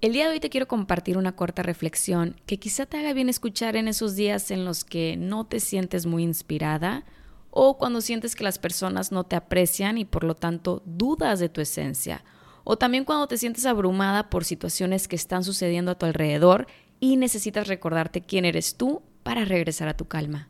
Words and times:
El 0.00 0.14
día 0.14 0.24
de 0.28 0.32
hoy 0.32 0.40
te 0.40 0.48
quiero 0.48 0.66
compartir 0.66 1.18
una 1.18 1.36
corta 1.36 1.62
reflexión 1.62 2.34
que 2.46 2.58
quizá 2.58 2.86
te 2.86 2.96
haga 2.96 3.12
bien 3.12 3.28
escuchar 3.28 3.76
en 3.76 3.86
esos 3.86 4.16
días 4.16 4.50
en 4.50 4.64
los 4.64 4.82
que 4.82 5.18
no 5.18 5.44
te 5.44 5.60
sientes 5.60 6.06
muy 6.06 6.22
inspirada 6.22 7.04
o 7.50 7.76
cuando 7.76 8.00
sientes 8.00 8.34
que 8.34 8.42
las 8.42 8.58
personas 8.58 9.12
no 9.12 9.24
te 9.24 9.36
aprecian 9.36 9.98
y 9.98 10.06
por 10.06 10.24
lo 10.24 10.34
tanto 10.34 10.82
dudas 10.86 11.38
de 11.38 11.50
tu 11.50 11.60
esencia, 11.60 12.24
o 12.64 12.78
también 12.78 13.04
cuando 13.04 13.26
te 13.26 13.36
sientes 13.36 13.66
abrumada 13.66 14.30
por 14.30 14.46
situaciones 14.46 15.06
que 15.06 15.16
están 15.16 15.44
sucediendo 15.44 15.90
a 15.90 15.98
tu 15.98 16.06
alrededor 16.06 16.66
y 16.98 17.16
necesitas 17.16 17.68
recordarte 17.68 18.22
quién 18.22 18.46
eres 18.46 18.76
tú 18.76 19.02
para 19.22 19.44
regresar 19.44 19.88
a 19.88 19.98
tu 19.98 20.06
calma. 20.06 20.49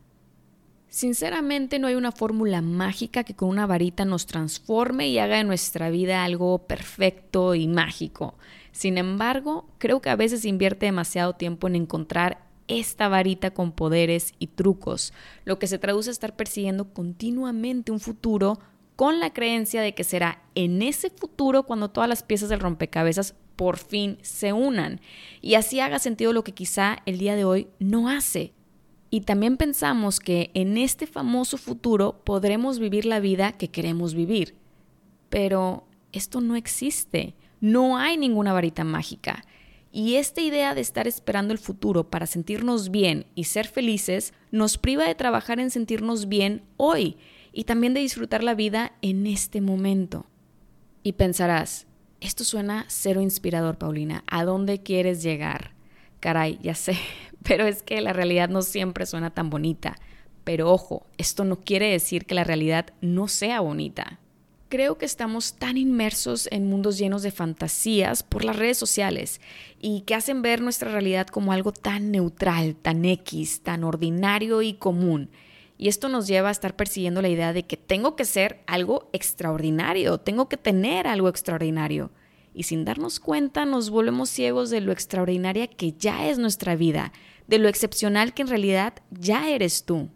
Sinceramente 0.90 1.78
no 1.78 1.86
hay 1.86 1.94
una 1.94 2.10
fórmula 2.10 2.62
mágica 2.62 3.22
que 3.22 3.36
con 3.36 3.48
una 3.48 3.64
varita 3.64 4.04
nos 4.04 4.26
transforme 4.26 5.06
y 5.08 5.20
haga 5.20 5.36
de 5.36 5.44
nuestra 5.44 5.88
vida 5.88 6.24
algo 6.24 6.66
perfecto 6.66 7.54
y 7.54 7.68
mágico. 7.68 8.34
Sin 8.72 8.98
embargo, 8.98 9.68
creo 9.78 10.00
que 10.02 10.10
a 10.10 10.16
veces 10.16 10.44
invierte 10.44 10.86
demasiado 10.86 11.34
tiempo 11.34 11.68
en 11.68 11.76
encontrar 11.76 12.44
esta 12.66 13.06
varita 13.06 13.52
con 13.52 13.70
poderes 13.70 14.34
y 14.40 14.48
trucos, 14.48 15.12
lo 15.44 15.60
que 15.60 15.68
se 15.68 15.78
traduce 15.78 16.10
a 16.10 16.12
estar 16.12 16.34
persiguiendo 16.34 16.92
continuamente 16.92 17.92
un 17.92 18.00
futuro 18.00 18.58
con 18.96 19.20
la 19.20 19.32
creencia 19.32 19.82
de 19.82 19.94
que 19.94 20.02
será 20.02 20.42
en 20.56 20.82
ese 20.82 21.10
futuro 21.10 21.62
cuando 21.62 21.90
todas 21.90 22.08
las 22.08 22.24
piezas 22.24 22.48
del 22.48 22.60
rompecabezas 22.60 23.36
por 23.54 23.78
fin 23.78 24.18
se 24.22 24.52
unan 24.52 25.00
y 25.40 25.54
así 25.54 25.78
haga 25.78 26.00
sentido 26.00 26.32
lo 26.32 26.42
que 26.42 26.52
quizá 26.52 26.98
el 27.06 27.18
día 27.18 27.36
de 27.36 27.44
hoy 27.44 27.68
no 27.78 28.08
hace. 28.08 28.54
Y 29.10 29.22
también 29.22 29.56
pensamos 29.56 30.20
que 30.20 30.50
en 30.54 30.78
este 30.78 31.06
famoso 31.06 31.58
futuro 31.58 32.22
podremos 32.24 32.78
vivir 32.78 33.06
la 33.06 33.18
vida 33.18 33.52
que 33.52 33.68
queremos 33.68 34.14
vivir. 34.14 34.54
Pero 35.28 35.84
esto 36.12 36.40
no 36.40 36.54
existe. 36.54 37.34
No 37.60 37.98
hay 37.98 38.16
ninguna 38.16 38.52
varita 38.52 38.84
mágica. 38.84 39.44
Y 39.92 40.14
esta 40.14 40.40
idea 40.40 40.74
de 40.74 40.80
estar 40.80 41.08
esperando 41.08 41.52
el 41.52 41.58
futuro 41.58 42.08
para 42.08 42.26
sentirnos 42.26 42.92
bien 42.92 43.26
y 43.34 43.44
ser 43.44 43.66
felices 43.66 44.32
nos 44.52 44.78
priva 44.78 45.04
de 45.04 45.16
trabajar 45.16 45.58
en 45.58 45.70
sentirnos 45.70 46.28
bien 46.28 46.62
hoy 46.76 47.16
y 47.52 47.64
también 47.64 47.94
de 47.94 48.00
disfrutar 48.00 48.44
la 48.44 48.54
vida 48.54 48.92
en 49.02 49.26
este 49.26 49.60
momento. 49.60 50.26
Y 51.02 51.14
pensarás, 51.14 51.88
esto 52.20 52.44
suena 52.44 52.84
cero 52.88 53.20
inspirador, 53.20 53.78
Paulina. 53.78 54.22
¿A 54.28 54.44
dónde 54.44 54.80
quieres 54.80 55.22
llegar? 55.24 55.74
Caray, 56.20 56.58
ya 56.62 56.74
sé, 56.76 56.96
pero 57.44 57.66
es 57.66 57.82
que 57.82 58.00
la 58.00 58.12
realidad 58.12 58.48
no 58.48 58.62
siempre 58.62 59.06
suena 59.06 59.30
tan 59.30 59.50
bonita. 59.50 59.96
Pero 60.44 60.70
ojo, 60.70 61.06
esto 61.18 61.44
no 61.44 61.60
quiere 61.60 61.90
decir 61.90 62.26
que 62.26 62.34
la 62.34 62.44
realidad 62.44 62.86
no 63.00 63.28
sea 63.28 63.60
bonita. 63.60 64.18
Creo 64.68 64.98
que 64.98 65.04
estamos 65.04 65.54
tan 65.54 65.76
inmersos 65.76 66.48
en 66.52 66.68
mundos 66.68 66.96
llenos 66.96 67.22
de 67.22 67.32
fantasías 67.32 68.22
por 68.22 68.44
las 68.44 68.56
redes 68.56 68.78
sociales 68.78 69.40
y 69.80 70.02
que 70.02 70.14
hacen 70.14 70.42
ver 70.42 70.60
nuestra 70.60 70.92
realidad 70.92 71.26
como 71.26 71.52
algo 71.52 71.72
tan 71.72 72.12
neutral, 72.12 72.76
tan 72.76 73.04
X, 73.04 73.62
tan 73.62 73.82
ordinario 73.82 74.62
y 74.62 74.74
común. 74.74 75.30
Y 75.76 75.88
esto 75.88 76.08
nos 76.08 76.28
lleva 76.28 76.50
a 76.50 76.52
estar 76.52 76.76
persiguiendo 76.76 77.20
la 77.20 77.28
idea 77.28 77.52
de 77.52 77.64
que 77.64 77.76
tengo 77.76 78.14
que 78.14 78.24
ser 78.24 78.60
algo 78.66 79.08
extraordinario, 79.12 80.18
tengo 80.18 80.48
que 80.48 80.56
tener 80.56 81.08
algo 81.08 81.28
extraordinario. 81.28 82.12
Y 82.54 82.64
sin 82.64 82.84
darnos 82.84 83.20
cuenta 83.20 83.64
nos 83.64 83.90
volvemos 83.90 84.28
ciegos 84.28 84.70
de 84.70 84.80
lo 84.80 84.92
extraordinaria 84.92 85.68
que 85.68 85.92
ya 85.92 86.28
es 86.28 86.38
nuestra 86.38 86.76
vida, 86.76 87.12
de 87.46 87.58
lo 87.58 87.68
excepcional 87.68 88.34
que 88.34 88.42
en 88.42 88.48
realidad 88.48 88.94
ya 89.10 89.50
eres 89.50 89.84
tú 89.84 90.10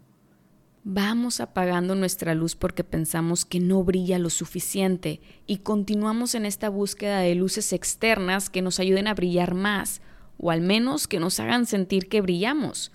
vamos 0.87 1.39
apagando 1.39 1.95
nuestra 1.95 2.35
luz 2.35 2.55
porque 2.55 2.83
pensamos 2.83 3.43
que 3.43 3.59
no 3.59 3.83
brilla 3.83 4.19
lo 4.19 4.29
suficiente 4.29 5.19
y 5.47 5.57
continuamos 5.57 6.35
en 6.35 6.45
esta 6.45 6.69
búsqueda 6.69 7.19
de 7.21 7.33
luces 7.33 7.73
externas 7.73 8.51
que 8.51 8.61
nos 8.61 8.79
ayuden 8.79 9.07
a 9.07 9.15
brillar 9.15 9.55
más 9.55 10.01
o 10.37 10.51
al 10.51 10.61
menos 10.61 11.07
que 11.07 11.19
nos 11.19 11.39
hagan 11.39 11.65
sentir 11.65 12.07
que 12.07 12.21
brillamos. 12.21 12.91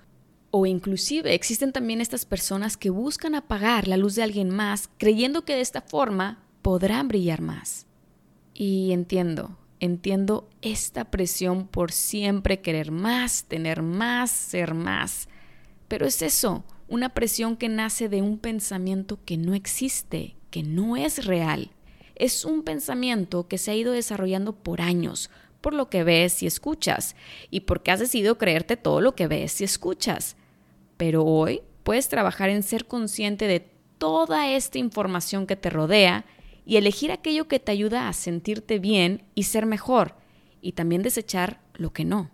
O 0.53 0.67
inclusive 0.67 1.35
existen 1.35 1.73
también 1.73 2.01
estas 2.01 2.25
personas 2.25 2.77
que 2.77 2.91
buscan 2.91 3.35
apagar 3.35 3.89
la 3.89 3.97
luz 3.97 4.15
de 4.15 4.23
alguien 4.23 4.51
más 4.51 4.89
creyendo 4.97 5.45
que 5.45 5.57
de 5.57 5.61
esta 5.61 5.81
forma 5.81 6.45
podrán 6.63 7.09
brillar 7.09 7.41
más. 7.41 7.89
Y 8.63 8.93
entiendo, 8.93 9.57
entiendo 9.79 10.47
esta 10.61 11.07
presión 11.07 11.67
por 11.67 11.93
siempre 11.93 12.61
querer 12.61 12.91
más, 12.91 13.45
tener 13.45 13.81
más, 13.81 14.31
ser 14.31 14.75
más. 14.75 15.31
Pero 15.89 16.05
es 16.05 16.21
eso, 16.21 16.63
una 16.87 17.15
presión 17.15 17.57
que 17.57 17.71
nace 17.71 18.11
de 18.11 18.21
un 18.21 18.37
pensamiento 18.37 19.19
que 19.25 19.39
no 19.39 19.55
existe, 19.55 20.37
que 20.51 20.63
no 20.63 20.99
es 20.99 21.25
real. 21.25 21.71
Es 22.17 22.45
un 22.45 22.63
pensamiento 22.63 23.49
que 23.49 23.57
se 23.57 23.71
ha 23.71 23.75
ido 23.75 23.95
desarrollando 23.95 24.55
por 24.55 24.83
años, 24.83 25.31
por 25.63 25.73
lo 25.73 25.89
que 25.89 26.05
ves 26.05 26.43
y 26.43 26.47
escuchas, 26.47 27.17
y 27.51 27.61
porque 27.61 27.93
has 27.93 28.01
decidido 28.01 28.37
creerte 28.37 28.77
todo 28.77 29.01
lo 29.01 29.15
que 29.15 29.27
ves 29.27 29.59
y 29.63 29.65
escuchas. 29.65 30.37
Pero 30.99 31.25
hoy 31.25 31.63
puedes 31.83 32.11
trabajar 32.11 32.51
en 32.51 32.63
ser 32.63 32.87
consciente 32.87 33.47
de 33.47 33.71
toda 33.97 34.51
esta 34.51 34.77
información 34.77 35.47
que 35.47 35.57
te 35.57 35.71
rodea 35.71 36.27
y 36.71 36.77
elegir 36.77 37.11
aquello 37.11 37.49
que 37.49 37.59
te 37.59 37.73
ayuda 37.73 38.09
a 38.09 38.13
sentirte 38.13 38.79
bien 38.79 39.25
y 39.35 39.43
ser 39.43 39.67
mejor, 39.67 40.15
y 40.63 40.71
también 40.71 41.03
desechar 41.03 41.61
lo 41.75 41.93
que 41.93 42.05
no. 42.05 42.31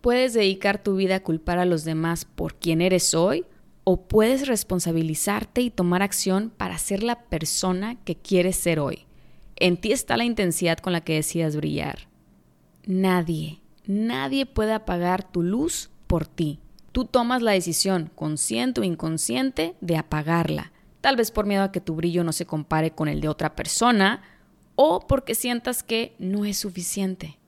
Puedes 0.00 0.34
dedicar 0.34 0.80
tu 0.80 0.94
vida 0.94 1.16
a 1.16 1.22
culpar 1.24 1.58
a 1.58 1.64
los 1.64 1.82
demás 1.82 2.26
por 2.26 2.54
quién 2.54 2.80
eres 2.80 3.12
hoy 3.12 3.44
o 3.82 4.02
puedes 4.06 4.46
responsabilizarte 4.46 5.62
y 5.62 5.70
tomar 5.70 6.00
acción 6.00 6.52
para 6.56 6.78
ser 6.78 7.02
la 7.02 7.24
persona 7.24 7.96
que 8.04 8.14
quieres 8.14 8.54
ser 8.54 8.78
hoy. 8.78 9.04
En 9.56 9.78
ti 9.78 9.90
está 9.90 10.16
la 10.16 10.24
intensidad 10.24 10.78
con 10.78 10.92
la 10.92 11.00
que 11.00 11.14
decidas 11.14 11.56
brillar. 11.56 12.06
Nadie, 12.86 13.62
nadie 13.84 14.46
puede 14.46 14.74
apagar 14.74 15.28
tu 15.28 15.42
luz 15.42 15.90
por 16.06 16.28
ti. 16.28 16.60
Tú 16.92 17.04
tomas 17.04 17.42
la 17.42 17.50
decisión, 17.50 18.12
consciente 18.14 18.80
o 18.80 18.84
inconsciente, 18.84 19.74
de 19.80 19.96
apagarla. 19.96 20.70
Tal 21.04 21.16
vez 21.16 21.30
por 21.30 21.44
miedo 21.44 21.64
a 21.64 21.70
que 21.70 21.82
tu 21.82 21.94
brillo 21.94 22.24
no 22.24 22.32
se 22.32 22.46
compare 22.46 22.92
con 22.92 23.08
el 23.08 23.20
de 23.20 23.28
otra 23.28 23.54
persona 23.54 24.22
o 24.74 25.06
porque 25.06 25.34
sientas 25.34 25.82
que 25.82 26.16
no 26.18 26.46
es 26.46 26.56
suficiente 26.56 27.38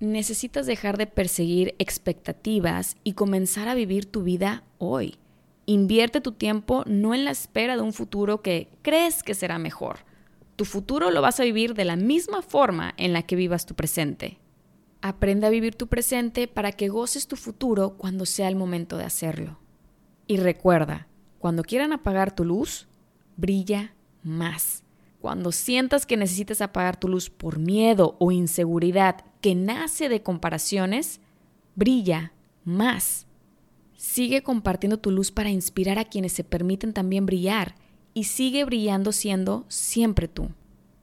necesitas 0.00 0.66
dejar 0.66 0.98
de 0.98 1.06
perseguir 1.06 1.74
expectativas 1.78 2.96
y 3.04 3.12
comenzar 3.12 3.68
a 3.68 3.74
vivir 3.74 4.06
tu 4.06 4.22
vida 4.22 4.64
hoy. 4.78 5.16
Invierte 5.64 6.20
tu 6.20 6.32
tiempo 6.32 6.84
no 6.86 7.14
en 7.14 7.24
la 7.24 7.30
espera 7.30 7.76
de 7.76 7.82
un 7.82 7.92
futuro 7.92 8.42
que 8.42 8.68
crees 8.82 9.22
que 9.22 9.34
será 9.34 9.58
mejor. 9.58 10.00
Tu 10.54 10.64
futuro 10.64 11.10
lo 11.10 11.22
vas 11.22 11.40
a 11.40 11.44
vivir 11.44 11.74
de 11.74 11.84
la 11.84 11.96
misma 11.96 12.42
forma 12.42 12.94
en 12.96 13.12
la 13.12 13.22
que 13.22 13.36
vivas 13.36 13.66
tu 13.66 13.74
presente. 13.74 14.38
Aprende 15.02 15.46
a 15.46 15.50
vivir 15.50 15.74
tu 15.74 15.86
presente 15.88 16.48
para 16.48 16.72
que 16.72 16.88
goces 16.88 17.26
tu 17.26 17.36
futuro 17.36 17.96
cuando 17.96 18.26
sea 18.26 18.48
el 18.48 18.56
momento 18.56 18.96
de 18.96 19.04
hacerlo. 19.04 19.58
Y 20.26 20.38
recuerda, 20.38 21.08
cuando 21.38 21.62
quieran 21.62 21.92
apagar 21.92 22.34
tu 22.34 22.44
luz, 22.44 22.88
brilla 23.36 23.94
más. 24.22 24.82
Cuando 25.20 25.52
sientas 25.52 26.06
que 26.06 26.16
necesitas 26.16 26.60
apagar 26.60 26.98
tu 26.98 27.08
luz 27.08 27.30
por 27.30 27.58
miedo 27.58 28.16
o 28.18 28.32
inseguridad 28.32 29.24
que 29.40 29.54
nace 29.54 30.08
de 30.08 30.22
comparaciones, 30.22 31.20
brilla 31.74 32.32
más. 32.64 33.26
Sigue 33.96 34.42
compartiendo 34.42 34.98
tu 34.98 35.10
luz 35.10 35.30
para 35.30 35.50
inspirar 35.50 35.98
a 35.98 36.04
quienes 36.04 36.32
se 36.32 36.44
permiten 36.44 36.92
también 36.92 37.26
brillar 37.26 37.74
y 38.12 38.24
sigue 38.24 38.64
brillando 38.64 39.12
siendo 39.12 39.64
siempre 39.68 40.28
tú. 40.28 40.50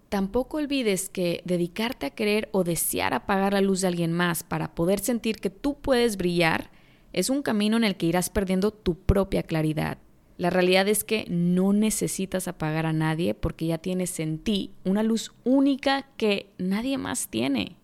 Tampoco 0.09 0.57
olvides 0.57 1.09
que 1.09 1.41
dedicarte 1.43 2.05
a 2.05 2.11
querer 2.11 2.49
o 2.51 2.63
desear 2.63 3.13
apagar 3.13 3.53
la 3.53 3.61
luz 3.61 3.81
de 3.81 3.87
alguien 3.87 4.13
más 4.13 4.43
para 4.43 4.75
poder 4.75 4.99
sentir 4.99 5.37
que 5.37 5.49
tú 5.49 5.79
puedes 5.79 6.17
brillar 6.17 6.69
es 7.13 7.29
un 7.29 7.41
camino 7.41 7.77
en 7.77 7.83
el 7.83 7.95
que 7.95 8.05
irás 8.07 8.29
perdiendo 8.29 8.71
tu 8.71 8.95
propia 8.95 9.43
claridad. 9.43 9.97
La 10.37 10.49
realidad 10.49 10.87
es 10.87 11.03
que 11.03 11.25
no 11.29 11.73
necesitas 11.73 12.47
apagar 12.47 12.85
a 12.85 12.93
nadie 12.93 13.33
porque 13.33 13.67
ya 13.67 13.77
tienes 13.77 14.19
en 14.19 14.39
ti 14.39 14.71
una 14.83 15.03
luz 15.03 15.31
única 15.43 16.07
que 16.17 16.49
nadie 16.57 16.97
más 16.97 17.27
tiene. 17.27 17.77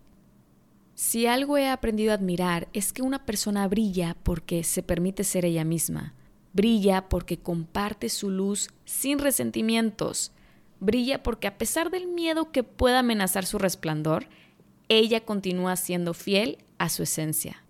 Si 0.96 1.28
algo 1.28 1.58
he 1.58 1.70
aprendido 1.70 2.12
a 2.12 2.16
admirar 2.16 2.68
es 2.74 2.92
que 2.92 3.02
una 3.02 3.26
persona 3.26 3.68
brilla 3.68 4.18
porque 4.24 4.64
se 4.64 4.84
permite 4.84 5.24
ser 5.24 5.46
ella 5.46 5.64
misma. 5.64 6.14
Brilla 6.52 7.08
porque 7.08 7.38
comparte 7.38 8.10
su 8.10 8.30
luz 8.30 8.70
sin 8.84 9.20
resentimientos. 9.20 10.34
Brilla 10.80 11.24
porque 11.24 11.48
a 11.48 11.58
pesar 11.58 11.92
del 11.92 12.08
miedo 12.08 12.52
que 12.52 12.64
pueda 12.64 13.00
amenazar 13.00 13.46
su 13.46 13.60
resplandor, 13.60 14.28
ella 14.90 15.24
continúa 15.24 15.76
siendo 15.76 16.14
fiel 16.14 16.58
a 16.80 16.90
su 16.90 17.04
esencia. 17.04 17.64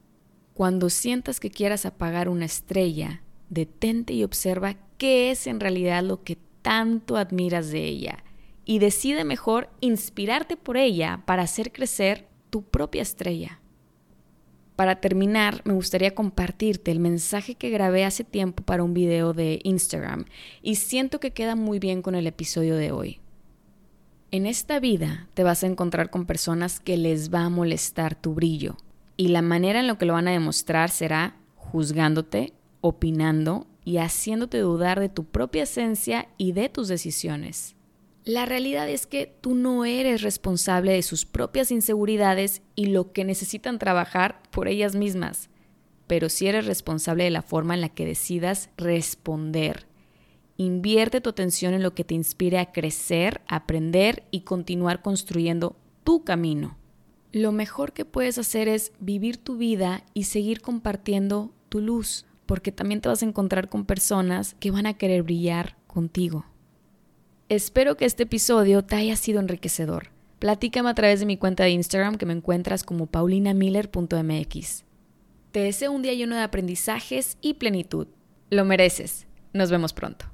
Cuando 0.53 0.89
sientas 0.89 1.39
que 1.39 1.51
quieras 1.51 1.85
apagar 1.85 2.29
una 2.29 2.45
estrella, 2.45 3.21
detente 3.49 4.13
y 4.13 4.23
observa 4.23 4.75
qué 4.97 5.31
es 5.31 5.47
en 5.47 5.59
realidad 5.59 6.03
lo 6.03 6.23
que 6.23 6.37
tanto 6.61 7.17
admiras 7.17 7.71
de 7.71 7.85
ella 7.85 8.23
y 8.65 8.79
decide 8.79 9.23
mejor 9.23 9.69
inspirarte 9.81 10.55
por 10.55 10.77
ella 10.77 11.23
para 11.25 11.43
hacer 11.43 11.71
crecer 11.71 12.27
tu 12.49 12.63
propia 12.63 13.01
estrella. 13.01 13.59
Para 14.75 15.01
terminar, 15.01 15.61
me 15.65 15.73
gustaría 15.73 16.15
compartirte 16.15 16.91
el 16.91 16.99
mensaje 16.99 17.55
que 17.55 17.69
grabé 17.69 18.05
hace 18.05 18.23
tiempo 18.23 18.63
para 18.63 18.83
un 18.83 18.93
video 18.93 19.33
de 19.33 19.59
Instagram 19.63 20.25
y 20.61 20.75
siento 20.75 21.19
que 21.19 21.31
queda 21.31 21.55
muy 21.55 21.79
bien 21.79 22.01
con 22.01 22.15
el 22.15 22.27
episodio 22.27 22.75
de 22.75 22.91
hoy. 22.91 23.19
En 24.31 24.45
esta 24.45 24.79
vida 24.79 25.27
te 25.33 25.43
vas 25.43 25.63
a 25.63 25.67
encontrar 25.67 26.11
con 26.11 26.25
personas 26.25 26.79
que 26.79 26.95
les 26.95 27.33
va 27.33 27.45
a 27.45 27.49
molestar 27.49 28.15
tu 28.15 28.35
brillo 28.35 28.77
y 29.17 29.29
la 29.29 29.41
manera 29.41 29.79
en 29.79 29.87
la 29.87 29.97
que 29.97 30.05
lo 30.05 30.13
van 30.13 30.27
a 30.27 30.31
demostrar 30.31 30.91
será 30.91 31.35
juzgándote, 31.55 32.53
opinando 32.81 33.67
y 33.85 33.97
haciéndote 33.97 34.59
dudar 34.59 34.99
de 34.99 35.09
tu 35.09 35.25
propia 35.25 35.63
esencia 35.63 36.27
y 36.37 36.51
de 36.51 36.69
tus 36.69 36.87
decisiones. 36.87 37.75
La 38.25 38.45
realidad 38.45 38.89
es 38.89 39.07
que 39.07 39.25
tú 39.25 39.55
no 39.55 39.85
eres 39.85 40.21
responsable 40.21 40.91
de 40.91 41.01
sus 41.01 41.25
propias 41.25 41.71
inseguridades 41.71 42.61
y 42.75 42.87
lo 42.87 43.11
que 43.11 43.25
necesitan 43.25 43.79
trabajar 43.79 44.41
por 44.51 44.67
ellas 44.67 44.95
mismas, 44.95 45.49
pero 46.05 46.29
sí 46.29 46.47
eres 46.47 46.65
responsable 46.65 47.23
de 47.23 47.31
la 47.31 47.41
forma 47.41 47.73
en 47.73 47.81
la 47.81 47.89
que 47.89 48.05
decidas 48.05 48.69
responder. 48.77 49.87
Invierte 50.57 51.21
tu 51.21 51.29
atención 51.29 51.73
en 51.73 51.81
lo 51.81 51.95
que 51.95 52.03
te 52.03 52.13
inspire 52.13 52.59
a 52.59 52.71
crecer, 52.71 53.41
aprender 53.47 54.23
y 54.29 54.41
continuar 54.41 55.01
construyendo 55.01 55.77
tu 56.03 56.23
camino. 56.23 56.77
Lo 57.31 57.51
mejor 57.51 57.93
que 57.93 58.05
puedes 58.05 58.37
hacer 58.37 58.67
es 58.67 58.91
vivir 58.99 59.37
tu 59.37 59.57
vida 59.57 60.03
y 60.13 60.25
seguir 60.25 60.61
compartiendo 60.61 61.53
tu 61.69 61.79
luz, 61.79 62.25
porque 62.49 62.71
también 62.71 62.99
te 62.99 63.07
vas 63.07 63.21
a 63.21 63.27
encontrar 63.27 63.69
con 63.69 63.85
personas 63.85 64.55
que 64.59 64.71
van 64.71 64.87
a 64.87 64.95
querer 64.95 65.21
brillar 65.21 65.77
contigo. 65.85 66.47
Espero 67.47 67.95
que 67.95 68.05
este 68.05 68.23
episodio 68.23 68.83
te 68.83 68.95
haya 68.95 69.15
sido 69.17 69.39
enriquecedor. 69.39 70.09
Platícame 70.39 70.89
a 70.89 70.95
través 70.95 71.19
de 71.19 71.27
mi 71.27 71.37
cuenta 71.37 71.65
de 71.65 71.69
Instagram 71.69 72.15
que 72.15 72.25
me 72.25 72.33
encuentras 72.33 72.81
como 72.81 73.05
paulinamiller.mx. 73.05 74.83
Te 75.51 75.59
deseo 75.59 75.91
un 75.91 76.01
día 76.01 76.15
lleno 76.15 76.37
de 76.37 76.41
aprendizajes 76.41 77.37
y 77.39 77.53
plenitud. 77.53 78.07
Lo 78.49 78.65
mereces. 78.65 79.27
Nos 79.53 79.69
vemos 79.69 79.93
pronto. 79.93 80.25